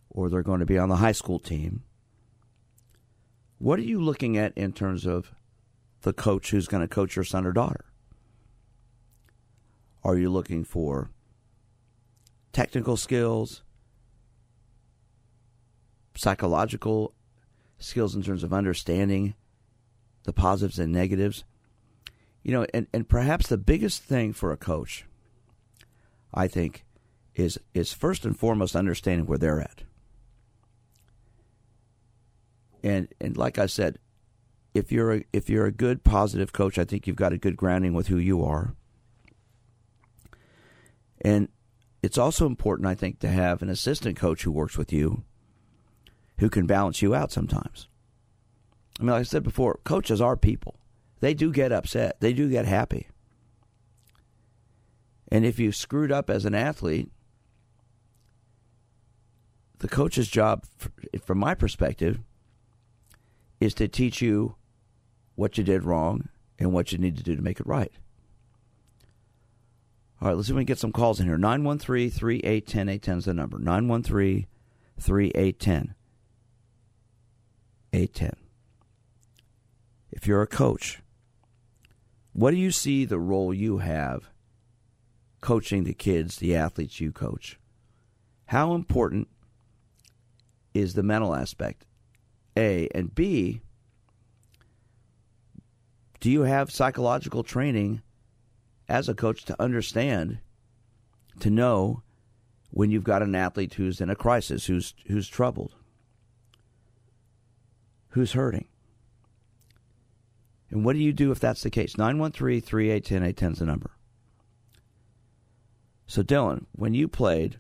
or 0.10 0.30
they're 0.30 0.42
going 0.42 0.62
to 0.62 0.66
be 0.66 0.80
on 0.80 0.90
the 0.90 0.96
high 0.96 1.12
school 1.12 1.38
team, 1.38 1.84
what 3.60 3.78
are 3.78 3.84
you 3.84 4.02
looking 4.02 4.36
at 4.36 4.58
in 4.58 4.74
terms 4.74 5.06
of 5.06 5.32
the 6.02 6.12
coach 6.12 6.50
who's 6.50 6.68
going 6.68 6.82
to 6.82 6.88
coach 6.88 7.16
your 7.16 7.24
son 7.24 7.46
or 7.46 7.52
daughter? 7.52 7.86
Are 10.04 10.18
you 10.18 10.32
looking 10.32 10.64
for 10.64 11.12
technical 12.52 12.98
skills, 12.98 13.62
psychological 16.18 17.14
skills 17.78 18.16
in 18.16 18.24
terms 18.24 18.44
of 18.44 18.52
understanding 18.52 19.36
the 20.24 20.34
positives 20.34 20.80
and 20.80 20.92
negatives? 20.92 21.44
You 22.44 22.52
know, 22.54 22.66
and, 22.74 22.88
and 22.94 23.08
perhaps 23.08 23.48
the 23.48 23.58
biggest 23.58 24.04
thing 24.04 24.34
for 24.34 24.52
a 24.52 24.58
coach, 24.58 25.06
I 26.34 26.48
think, 26.48 26.86
is 27.36 27.60
is 27.74 27.94
first 27.94 28.26
and 28.26 28.38
foremost 28.38 28.76
understanding 28.76 29.28
where 29.28 29.38
they're 29.38 29.62
at. 29.62 29.84
And 32.84 33.08
and 33.20 33.38
like 33.38 33.58
I 33.60 33.66
said, 33.66 34.00
if 34.74 34.92
you're 34.92 35.14
a, 35.16 35.24
if 35.34 35.50
you're 35.50 35.66
a 35.66 35.72
good 35.72 36.04
positive 36.04 36.54
coach, 36.54 36.78
I 36.78 36.86
think 36.86 37.06
you've 37.06 37.16
got 37.16 37.34
a 37.34 37.38
good 37.38 37.58
grounding 37.58 37.94
with 37.94 38.08
who 38.08 38.18
you 38.18 38.44
are. 38.44 38.76
And 41.22 41.50
it's 42.04 42.18
also 42.18 42.46
important, 42.46 42.88
I 42.88 42.96
think, 42.96 43.20
to 43.20 43.28
have 43.28 43.62
an 43.62 43.70
assistant 43.70 44.18
coach 44.18 44.44
who 44.44 44.52
works 44.52 44.78
with 44.78 44.94
you 44.94 45.24
who 46.40 46.50
can 46.50 46.66
balance 46.66 47.02
you 47.02 47.16
out 47.16 47.32
sometimes. 47.32 47.88
I 49.00 49.04
mean, 49.04 49.12
like 49.12 49.22
I 49.22 49.24
said 49.24 49.44
before, 49.44 49.80
coaches 49.84 50.22
are 50.22 50.36
people. 50.36 50.80
They 51.20 51.34
do 51.34 51.52
get 51.52 51.72
upset. 51.72 52.20
They 52.20 52.34
do 52.34 52.50
get 52.50 52.66
happy. 52.66 53.08
And 55.30 55.46
if 55.46 55.60
you 55.60 55.72
screwed 55.72 56.12
up 56.12 56.30
as 56.30 56.46
an 56.46 56.56
athlete, 56.56 57.10
the 59.80 59.88
coach's 59.88 60.28
job, 60.28 60.66
from 61.24 61.38
my 61.40 61.54
perspective, 61.54 62.20
is 63.60 63.74
to 63.76 63.88
teach 63.88 64.22
you 64.22 64.56
what 65.36 65.58
you 65.58 65.64
did 65.64 65.84
wrong 65.84 66.30
and 66.58 66.72
what 66.72 66.92
you 66.92 66.98
need 66.98 67.18
to 67.18 67.24
do 67.24 67.36
to 67.36 67.42
make 67.42 67.60
it 67.60 67.68
right. 67.68 67.92
All 70.20 70.30
right, 70.30 70.36
let's 70.36 70.48
see 70.48 70.54
if 70.54 70.56
we 70.56 70.62
can 70.62 70.66
get 70.66 70.80
some 70.80 70.92
calls 70.92 71.20
in 71.20 71.28
here. 71.28 71.38
913 71.38 72.10
3810 72.10 72.90
810 72.90 73.18
is 73.18 73.26
the 73.26 73.34
number. 73.34 73.60
913 73.60 74.48
3810 75.00 75.96
810. 77.98 78.36
If 80.12 80.28
you're 80.28 80.44
a 80.44 80.48
coach, 80.48 81.02
what 82.32 82.52
do 82.52 82.58
you 82.58 82.70
see 82.70 83.06
the 83.06 83.18
role 83.18 83.52
you 83.52 83.80
have 83.80 84.30
coaching 85.42 85.84
the 85.84 85.96
kids, 85.96 86.36
the 86.36 86.56
athletes 86.56 87.02
you 87.02 87.12
coach? 87.12 87.60
How 88.46 88.76
important 88.76 89.28
is 90.76 90.94
the 90.94 91.02
mental 91.02 91.34
aspect? 91.34 91.86
A. 92.56 92.88
And 92.94 93.16
B, 93.16 93.62
do 96.20 96.30
you 96.30 96.44
have 96.44 96.72
psychological 96.72 97.44
training 97.44 98.04
as 98.88 99.10
a 99.10 99.16
coach 99.16 99.44
to 99.46 99.60
understand, 99.60 100.38
to 101.40 101.50
know 101.50 102.04
when 102.70 102.92
you've 102.92 103.04
got 103.04 103.24
an 103.24 103.34
athlete 103.34 103.74
who's 103.74 104.00
in 104.00 104.12
a 104.12 104.16
crisis, 104.16 104.68
who's 104.68 104.94
who's 105.08 105.28
troubled, 105.28 105.74
who's 108.18 108.34
hurting? 108.34 108.68
And 110.70 110.84
what 110.84 110.94
do 110.94 111.00
you 111.00 111.14
do 111.14 111.32
if 111.32 111.40
that's 111.40 111.62
the 111.62 111.70
case? 111.70 111.98
913 111.98 112.62
3810 112.62 113.24
810 113.24 113.52
is 113.54 113.60
the 113.60 113.66
number. 113.66 113.92
So, 116.08 116.24
Dylan, 116.24 116.66
when 116.72 116.94
you 116.94 117.08
played, 117.08 117.60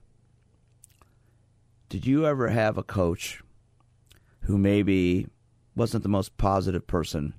did 1.89 2.05
you 2.05 2.25
ever 2.25 2.49
have 2.49 2.77
a 2.77 2.83
coach 2.83 3.43
who 4.41 4.57
maybe 4.57 5.27
wasn't 5.75 6.03
the 6.03 6.09
most 6.09 6.37
positive 6.37 6.87
person 6.87 7.33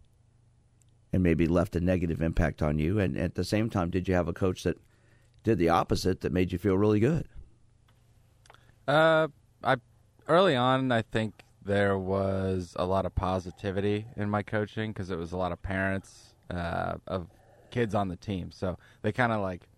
and 1.12 1.22
maybe 1.22 1.46
left 1.46 1.76
a 1.76 1.80
negative 1.80 2.22
impact 2.22 2.62
on 2.62 2.78
you? 2.78 2.98
And 2.98 3.18
at 3.18 3.34
the 3.34 3.44
same 3.44 3.68
time, 3.68 3.90
did 3.90 4.06
you 4.06 4.14
have 4.14 4.28
a 4.28 4.32
coach 4.32 4.62
that 4.62 4.78
did 5.42 5.58
the 5.58 5.70
opposite 5.70 6.20
that 6.20 6.32
made 6.32 6.52
you 6.52 6.58
feel 6.58 6.78
really 6.78 7.00
good? 7.00 7.26
Uh, 8.86 9.28
I 9.64 9.76
early 10.28 10.54
on, 10.54 10.92
I 10.92 11.02
think 11.02 11.42
there 11.68 11.98
was 11.98 12.72
a 12.76 12.86
lot 12.86 13.04
of 13.04 13.14
positivity 13.14 14.06
in 14.16 14.30
my 14.30 14.42
coaching 14.42 14.90
because 14.90 15.10
it 15.10 15.18
was 15.18 15.32
a 15.32 15.36
lot 15.36 15.52
of 15.52 15.60
parents 15.60 16.34
uh, 16.50 16.94
of 17.06 17.28
kids 17.70 17.94
on 17.94 18.08
the 18.08 18.16
team, 18.16 18.50
so 18.50 18.78
they 19.02 19.12
kind 19.12 19.32
of 19.32 19.42
like 19.42 19.68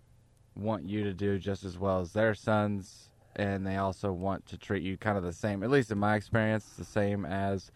want 0.54 0.84
you 0.84 1.02
to 1.02 1.12
do 1.12 1.36
just 1.36 1.64
as 1.64 1.76
well 1.76 2.00
as 2.00 2.12
their 2.12 2.32
sons, 2.32 3.10
and 3.34 3.66
they 3.66 3.76
also 3.76 4.12
want 4.12 4.46
to 4.46 4.56
treat 4.56 4.84
you 4.84 4.96
kind 4.96 5.18
of 5.18 5.24
the 5.24 5.32
same. 5.32 5.64
At 5.64 5.70
least 5.70 5.90
in 5.90 5.98
my 5.98 6.14
experience, 6.14 6.64
the 6.78 6.84
same 6.84 7.26
as 7.26 7.72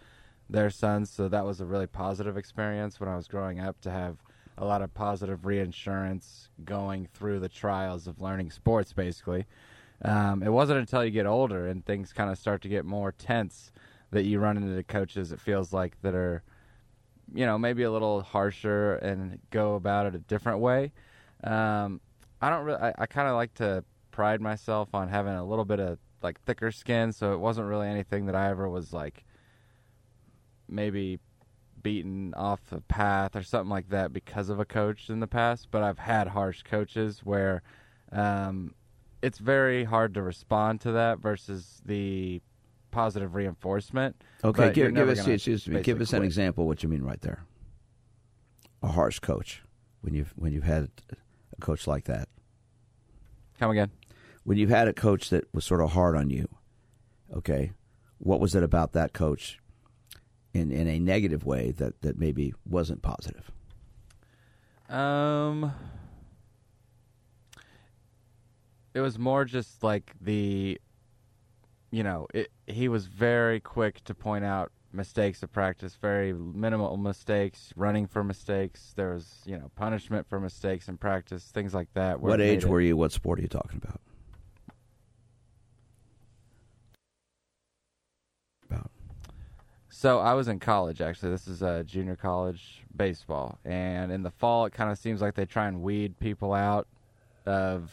their 0.49 0.71
sons. 0.71 1.11
So 1.11 1.28
that 1.28 1.44
was 1.44 1.61
a 1.61 1.64
really 1.64 1.88
positive 1.88 2.37
experience 2.37 3.00
when 3.00 3.09
I 3.09 3.16
was 3.16 3.26
growing 3.26 3.59
up 3.59 3.80
to 3.80 3.90
have 3.90 4.18
a 4.56 4.64
lot 4.64 4.80
of 4.80 4.94
positive 4.94 5.44
reinsurance 5.44 6.49
going 6.64 7.09
through 7.12 7.40
the 7.40 7.49
trials 7.49 8.06
of 8.06 8.21
learning 8.21 8.52
sports, 8.52 8.92
basically. 8.92 9.47
Um, 10.02 10.40
it 10.44 10.50
wasn't 10.50 10.78
until 10.78 11.04
you 11.04 11.11
get 11.11 11.26
older 11.26 11.66
and 11.66 11.85
things 11.85 12.12
kind 12.12 12.30
of 12.30 12.38
start 12.38 12.62
to 12.62 12.68
get 12.68 12.85
more 12.85 13.11
tense 13.11 13.73
that 14.14 14.25
you 14.25 14.38
run 14.40 14.56
into 14.56 14.83
coaches, 14.85 15.33
it 15.33 15.40
feels 15.40 15.73
like, 15.73 16.00
that 16.02 16.14
are, 16.14 16.42
you 17.35 17.44
know, 17.44 17.59
maybe 17.59 17.83
a 17.83 17.90
little 17.90 18.23
harsher 18.23 18.94
and 18.97 19.38
go 19.50 19.75
about 19.75 20.06
it 20.06 20.14
a 20.14 20.18
different 20.18 20.61
way. 20.61 20.92
Um, 21.42 22.00
I 22.40 22.50
don't 22.50 22.64
really, 22.64 22.80
I, 22.80 22.94
I 22.99 23.06
kind 23.06 23.28
of 23.28 23.35
like 23.35 23.54
to 23.54 23.85
pride 24.11 24.40
myself 24.40 24.94
on 24.94 25.09
having 25.09 25.35
a 25.35 25.44
little 25.44 25.64
bit 25.64 25.80
of 25.80 25.99
like 26.23 26.40
thicker 26.42 26.71
skin, 26.71 27.12
so 27.12 27.33
it 27.33 27.40
wasn't 27.40 27.66
really 27.66 27.88
anything 27.88 28.26
that 28.26 28.35
I 28.35 28.49
ever 28.50 28.68
was 28.68 28.92
like 28.92 29.25
maybe 30.68 31.18
beaten 31.83 32.33
off 32.35 32.61
the 32.71 32.80
path 32.83 33.37
or 33.37 33.42
something 33.42 33.68
like 33.68 33.90
that 33.90 34.12
because 34.12 34.49
of 34.49 34.59
a 34.59 34.64
coach 34.64 35.11
in 35.11 35.21
the 35.21 35.26
past. 35.26 35.68
But 35.71 35.83
I've 35.83 35.99
had 35.99 36.28
harsh 36.28 36.62
coaches 36.62 37.21
where 37.25 37.62
um, 38.12 38.75
it's 39.23 39.38
very 39.38 39.85
hard 39.85 40.14
to 40.14 40.23
respond 40.23 40.80
to 40.83 40.92
that 40.92 41.18
versus 41.18 41.83
the 41.85 42.40
positive 42.95 43.35
reinforcement. 43.35 44.17
Okay, 44.43 44.73
give, 44.73 44.95
give 44.95 45.09
us 45.09 45.27
excuse 45.27 45.67
me, 45.67 45.83
give 45.83 46.01
us 46.01 46.13
an 46.13 46.23
example 46.23 46.67
what 46.67 46.83
you 46.83 46.89
mean 46.89 47.03
right 47.03 47.21
there. 47.21 47.45
A 48.83 48.89
harsh 48.89 49.19
coach 49.19 49.63
when 50.01 50.15
you've 50.15 50.33
when 50.37 50.53
you've 50.53 50.65
had 50.65 50.89
a 51.11 51.61
coach 51.61 51.87
like 51.87 52.05
that. 52.05 52.29
Come 53.59 53.71
again. 53.71 53.91
When 54.45 54.59
you've 54.59 54.71
had 54.71 54.89
a 54.89 54.93
coach 54.93 55.31
that 55.31 55.53
was 55.53 55.65
sort 55.65 55.81
of 55.81 55.93
hard 55.93 56.17
on 56.17 56.31
you, 56.31 56.49
okay, 57.35 57.73
what 58.19 58.41
was 58.41 58.55
it 58.55 58.63
about 58.63 58.93
that 58.93 59.13
coach 59.13 59.59
in 60.53 60.71
in 60.71 60.87
a 60.87 60.99
negative 60.99 61.45
way 61.45 61.73
that 61.73 62.01
that 62.03 62.19
maybe 62.19 62.55
wasn't 62.65 63.03
positive? 63.03 63.51
Um, 64.89 65.73
it 68.93 69.01
was 69.01 69.19
more 69.19 69.45
just 69.45 69.83
like 69.83 70.13
the, 70.21 70.81
you 71.95 72.03
know, 72.03 72.27
it. 72.35 72.51
He 72.67 72.89
was 72.89 73.07
very 73.07 73.61
quick 73.61 74.03
to 74.05 74.15
point 74.15 74.45
out 74.45 74.73
mistakes 74.93 75.43
of 75.45 75.53
practice, 75.53 75.97
very 76.01 76.33
minimal 76.33 76.97
mistakes, 76.97 77.73
running 77.77 78.09
for 78.09 78.25
mistakes. 78.25 78.93
There 78.97 79.15
was, 79.15 79.43
you 79.45 79.57
know, 79.57 79.71
punishment 79.77 80.27
for 80.29 80.41
mistakes 80.41 80.89
in 80.89 80.97
practice, 80.99 81.45
things 81.45 81.73
like 81.73 81.89
that. 81.95 82.21
What 82.21 82.41
age 82.41 82.65
were 82.65 82.81
you? 82.81 82.97
What 82.97 83.13
sport 83.13 83.39
are 83.39 83.43
you 83.43 83.49
talking 83.49 83.81
about? 83.83 84.01
So 89.89 90.19
I 90.19 90.35
was 90.35 90.49
in 90.49 90.59
college 90.59 91.01
actually. 91.01 91.31
This 91.31 91.47
is 91.47 91.63
a 91.63 91.83
junior 91.85 92.17
college 92.17 92.83
baseball, 92.95 93.59
and 93.65 94.13
in 94.13 94.23
the 94.23 94.31
fall 94.31 94.67
it 94.67 94.75
kind 94.75 94.91
of 94.91 94.99
seems 94.99 95.23
like 95.23 95.35
they 95.35 95.47
try 95.47 95.67
and 95.67 95.81
weed 95.81 96.19
people 96.19 96.53
out 96.53 96.89
of 97.47 97.91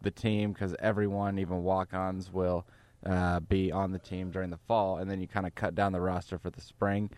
the 0.00 0.10
team 0.10 0.52
because 0.52 0.74
everyone, 0.80 1.38
even 1.38 1.62
walk-ons, 1.62 2.32
will 2.32 2.66
uh, 3.04 3.40
be 3.40 3.72
on 3.72 3.92
the 3.92 3.98
team 3.98 4.30
during 4.30 4.50
the 4.50 4.58
fall, 4.68 4.98
and 4.98 5.10
then 5.10 5.20
you 5.20 5.28
kind 5.28 5.46
of 5.46 5.54
cut 5.54 5.74
down 5.74 5.92
the 5.92 6.00
roster 6.00 6.38
for 6.38 6.50
the 6.50 6.60
spring. 6.60 7.10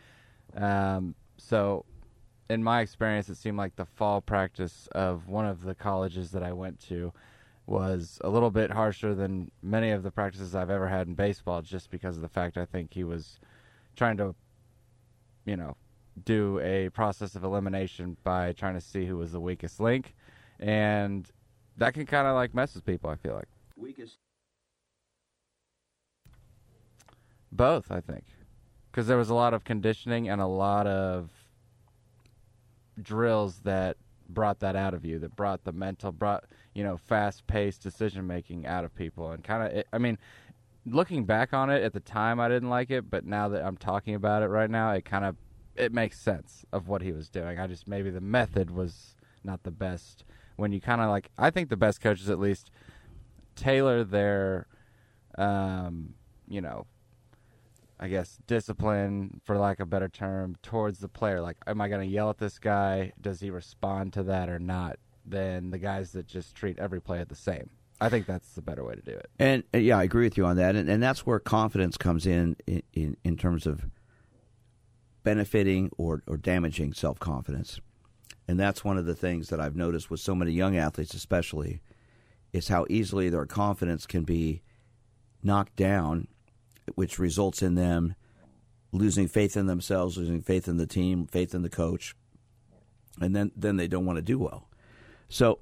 Um, 0.56 1.14
so, 1.36 1.84
in 2.48 2.62
my 2.62 2.80
experience, 2.80 3.28
it 3.28 3.36
seemed 3.36 3.58
like 3.58 3.76
the 3.76 3.84
fall 3.84 4.20
practice 4.20 4.88
of 4.92 5.28
one 5.28 5.46
of 5.46 5.62
the 5.62 5.74
colleges 5.74 6.30
that 6.32 6.42
I 6.42 6.52
went 6.52 6.80
to 6.88 7.12
was 7.66 8.18
a 8.22 8.28
little 8.28 8.50
bit 8.50 8.70
harsher 8.70 9.14
than 9.14 9.50
many 9.62 9.90
of 9.90 10.02
the 10.02 10.10
practices 10.10 10.54
I've 10.54 10.70
ever 10.70 10.88
had 10.88 11.06
in 11.06 11.14
baseball, 11.14 11.62
just 11.62 11.90
because 11.90 12.16
of 12.16 12.22
the 12.22 12.28
fact 12.28 12.56
I 12.56 12.66
think 12.66 12.92
he 12.92 13.04
was 13.04 13.38
trying 13.96 14.16
to, 14.18 14.34
you 15.46 15.56
know, 15.56 15.76
do 16.24 16.60
a 16.60 16.90
process 16.90 17.34
of 17.34 17.44
elimination 17.44 18.16
by 18.22 18.52
trying 18.52 18.74
to 18.74 18.80
see 18.80 19.06
who 19.06 19.16
was 19.16 19.32
the 19.32 19.40
weakest 19.40 19.80
link, 19.80 20.14
and 20.60 21.28
that 21.76 21.94
can 21.94 22.06
kind 22.06 22.26
of 22.26 22.34
like 22.34 22.54
mess 22.54 22.74
with 22.74 22.84
people. 22.84 23.10
I 23.10 23.16
feel 23.16 23.34
like 23.34 23.48
Weakest. 23.76 24.18
Both. 27.56 27.90
I 27.90 28.00
think 28.00 28.24
because 28.90 29.06
there 29.08 29.16
was 29.16 29.30
a 29.30 29.34
lot 29.34 29.54
of 29.54 29.64
conditioning 29.64 30.28
and 30.28 30.40
a 30.40 30.46
lot 30.46 30.86
of 30.86 31.30
drills 33.02 33.60
that 33.64 33.96
brought 34.28 34.60
that 34.60 34.76
out 34.76 34.94
of 34.94 35.04
you 35.04 35.18
that 35.18 35.34
brought 35.34 35.64
the 35.64 35.72
mental 35.72 36.12
brought 36.12 36.44
you 36.74 36.82
know 36.82 36.96
fast 36.96 37.46
paced 37.46 37.82
decision 37.82 38.26
making 38.26 38.66
out 38.66 38.84
of 38.84 38.94
people 38.94 39.32
and 39.32 39.44
kind 39.44 39.76
of 39.76 39.84
i 39.92 39.98
mean 39.98 40.16
looking 40.86 41.24
back 41.24 41.52
on 41.52 41.70
it 41.70 41.82
at 41.82 41.92
the 41.92 42.00
time 42.00 42.40
i 42.40 42.48
didn't 42.48 42.70
like 42.70 42.90
it 42.90 43.10
but 43.10 43.26
now 43.26 43.48
that 43.48 43.62
i'm 43.64 43.76
talking 43.76 44.14
about 44.14 44.42
it 44.42 44.46
right 44.46 44.70
now 44.70 44.90
it 44.92 45.04
kind 45.04 45.24
of 45.24 45.36
it 45.76 45.92
makes 45.92 46.18
sense 46.18 46.64
of 46.72 46.88
what 46.88 47.02
he 47.02 47.12
was 47.12 47.28
doing 47.28 47.58
i 47.58 47.66
just 47.66 47.86
maybe 47.86 48.10
the 48.10 48.20
method 48.20 48.70
was 48.70 49.14
not 49.42 49.62
the 49.64 49.70
best 49.70 50.24
when 50.56 50.72
you 50.72 50.80
kind 50.80 51.00
of 51.00 51.10
like 51.10 51.30
i 51.36 51.50
think 51.50 51.68
the 51.68 51.76
best 51.76 52.00
coaches 52.00 52.30
at 52.30 52.38
least 52.38 52.70
tailor 53.56 54.04
their 54.04 54.66
um 55.36 56.14
you 56.48 56.60
know 56.60 56.86
I 58.04 58.08
guess 58.08 58.38
discipline, 58.46 59.40
for 59.44 59.56
lack 59.56 59.80
of 59.80 59.84
a 59.84 59.90
better 59.90 60.10
term, 60.10 60.56
towards 60.62 60.98
the 60.98 61.08
player. 61.08 61.40
Like, 61.40 61.56
am 61.66 61.80
I 61.80 61.88
going 61.88 62.06
to 62.06 62.14
yell 62.14 62.28
at 62.28 62.36
this 62.36 62.58
guy? 62.58 63.14
Does 63.18 63.40
he 63.40 63.48
respond 63.48 64.12
to 64.12 64.22
that 64.24 64.50
or 64.50 64.58
not? 64.58 64.98
Than 65.24 65.70
the 65.70 65.78
guys 65.78 66.12
that 66.12 66.26
just 66.26 66.54
treat 66.54 66.78
every 66.78 67.00
player 67.00 67.24
the 67.24 67.34
same. 67.34 67.70
I 68.02 68.10
think 68.10 68.26
that's 68.26 68.50
the 68.50 68.60
better 68.60 68.84
way 68.84 68.94
to 68.94 69.00
do 69.00 69.12
it. 69.12 69.30
And 69.38 69.62
uh, 69.72 69.78
yeah, 69.78 69.96
I 69.96 70.02
agree 70.02 70.26
with 70.26 70.36
you 70.36 70.44
on 70.44 70.56
that, 70.56 70.76
and, 70.76 70.90
and 70.90 71.02
that's 71.02 71.24
where 71.24 71.38
confidence 71.38 71.96
comes 71.96 72.26
in, 72.26 72.56
in 72.66 72.82
in, 72.92 73.16
in 73.24 73.38
terms 73.38 73.66
of 73.66 73.86
benefiting 75.22 75.90
or 75.96 76.22
or 76.26 76.36
damaging 76.36 76.92
self 76.92 77.18
confidence, 77.18 77.80
and 78.46 78.60
that's 78.60 78.84
one 78.84 78.98
of 78.98 79.06
the 79.06 79.14
things 79.14 79.48
that 79.48 79.60
I've 79.60 79.76
noticed 79.76 80.10
with 80.10 80.20
so 80.20 80.34
many 80.34 80.52
young 80.52 80.76
athletes, 80.76 81.14
especially, 81.14 81.80
is 82.52 82.68
how 82.68 82.84
easily 82.90 83.30
their 83.30 83.46
confidence 83.46 84.04
can 84.04 84.24
be 84.24 84.60
knocked 85.42 85.76
down, 85.76 86.28
which 86.94 87.18
results 87.18 87.62
in 87.62 87.74
them 87.74 88.14
losing 88.94 89.26
faith 89.26 89.56
in 89.56 89.66
themselves, 89.66 90.16
losing 90.16 90.40
faith 90.40 90.68
in 90.68 90.76
the 90.76 90.86
team, 90.86 91.26
faith 91.26 91.54
in 91.54 91.62
the 91.62 91.68
coach, 91.68 92.14
and 93.20 93.34
then 93.34 93.50
then 93.56 93.76
they 93.76 93.88
don't 93.88 94.06
want 94.06 94.16
to 94.16 94.22
do 94.22 94.38
well. 94.38 94.68
So, 95.28 95.58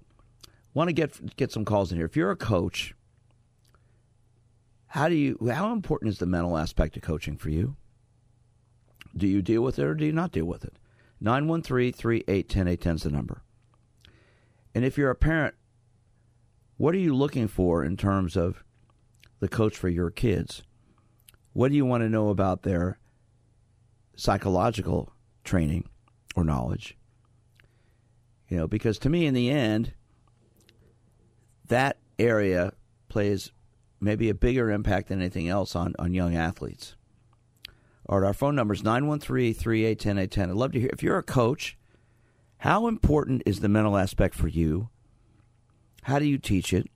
want 0.74 0.88
to 0.88 0.92
get 0.92 1.36
get 1.36 1.50
some 1.50 1.64
calls 1.64 1.90
in 1.90 1.96
here. 1.96 2.06
If 2.06 2.16
you're 2.16 2.30
a 2.30 2.36
coach, 2.36 2.94
how 4.88 5.08
do 5.08 5.14
you 5.14 5.38
how 5.50 5.72
important 5.72 6.10
is 6.10 6.18
the 6.18 6.26
mental 6.26 6.58
aspect 6.58 6.96
of 6.96 7.02
coaching 7.02 7.36
for 7.36 7.50
you? 7.50 7.76
Do 9.16 9.26
you 9.26 9.42
deal 9.42 9.62
with 9.62 9.78
it 9.78 9.84
or 9.84 9.94
do 9.94 10.04
you 10.04 10.12
not 10.12 10.32
deal 10.32 10.46
with 10.46 10.64
it? 10.64 10.74
913-3810810 11.22 12.94
is 12.94 13.02
the 13.02 13.10
number. 13.10 13.42
And 14.74 14.84
if 14.84 14.96
you're 14.96 15.10
a 15.10 15.14
parent, 15.14 15.54
what 16.78 16.94
are 16.94 16.98
you 16.98 17.14
looking 17.14 17.46
for 17.46 17.84
in 17.84 17.96
terms 17.96 18.36
of 18.36 18.64
the 19.38 19.48
coach 19.48 19.76
for 19.76 19.88
your 19.88 20.10
kids? 20.10 20.62
What 21.52 21.70
do 21.70 21.76
you 21.76 21.84
want 21.84 22.02
to 22.02 22.08
know 22.08 22.28
about 22.28 22.62
their 22.62 22.98
psychological 24.16 25.12
training 25.44 25.88
or 26.34 26.44
knowledge? 26.44 26.96
You 28.48 28.56
know, 28.58 28.68
because 28.68 28.98
to 29.00 29.10
me, 29.10 29.26
in 29.26 29.34
the 29.34 29.50
end, 29.50 29.92
that 31.68 31.98
area 32.18 32.72
plays 33.08 33.52
maybe 34.00 34.28
a 34.28 34.34
bigger 34.34 34.70
impact 34.70 35.08
than 35.08 35.20
anything 35.20 35.48
else 35.48 35.76
on, 35.76 35.94
on 35.98 36.12
young 36.12 36.34
athletes. 36.34 36.96
All 38.08 38.20
right, 38.20 38.26
our 38.26 38.34
phone 38.34 38.54
number 38.54 38.74
is 38.74 38.82
913 38.82 39.54
381 39.54 40.18
810. 40.18 40.50
I'd 40.50 40.56
love 40.56 40.72
to 40.72 40.80
hear 40.80 40.90
if 40.92 41.02
you're 41.02 41.18
a 41.18 41.22
coach, 41.22 41.78
how 42.58 42.88
important 42.88 43.42
is 43.46 43.60
the 43.60 43.68
mental 43.68 43.96
aspect 43.96 44.34
for 44.34 44.48
you? 44.48 44.88
How 46.02 46.18
do 46.18 46.24
you 46.24 46.38
teach 46.38 46.72
it? 46.72 46.90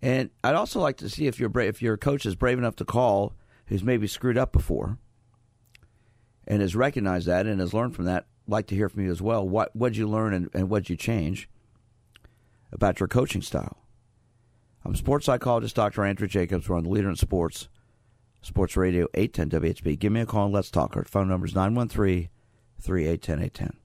And 0.00 0.30
I'd 0.42 0.54
also 0.54 0.80
like 0.80 0.96
to 0.98 1.08
see 1.08 1.26
if 1.26 1.38
your 1.38 1.56
if 1.60 1.82
your 1.82 1.96
coach 1.96 2.26
is 2.26 2.34
brave 2.34 2.58
enough 2.58 2.76
to 2.76 2.84
call 2.84 3.34
who's 3.66 3.82
maybe 3.82 4.06
screwed 4.06 4.38
up 4.38 4.52
before 4.52 4.98
and 6.46 6.60
has 6.60 6.76
recognized 6.76 7.26
that 7.26 7.46
and 7.46 7.60
has 7.60 7.74
learned 7.74 7.94
from 7.94 8.04
that. 8.04 8.26
Like 8.46 8.66
to 8.66 8.74
hear 8.74 8.88
from 8.88 9.04
you 9.04 9.10
as 9.10 9.22
well. 9.22 9.48
What 9.48 9.74
what 9.74 9.92
did 9.92 9.98
you 9.98 10.08
learn 10.08 10.34
and, 10.34 10.50
and 10.52 10.68
what 10.68 10.82
did 10.82 10.90
you 10.90 10.96
change 10.96 11.48
about 12.72 13.00
your 13.00 13.08
coaching 13.08 13.40
style? 13.40 13.78
I'm 14.84 14.94
sports 14.94 15.24
psychologist 15.24 15.76
Dr. 15.76 16.04
Andrew 16.04 16.28
Jacobs. 16.28 16.68
We're 16.68 16.76
on 16.76 16.84
the 16.84 16.90
Leader 16.90 17.08
in 17.08 17.16
Sports, 17.16 17.68
Sports 18.42 18.76
Radio 18.76 19.08
810 19.14 19.60
WHB. 19.60 19.98
Give 19.98 20.12
me 20.12 20.20
a 20.20 20.26
call 20.26 20.44
and 20.44 20.54
let's 20.54 20.70
talk. 20.70 20.94
Our 20.94 21.04
phone 21.04 21.28
number 21.28 21.46
is 21.46 21.54
913 21.54 22.28
381 22.80 23.44
810. 23.44 23.83